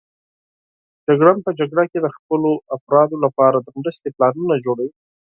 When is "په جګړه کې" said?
1.45-1.99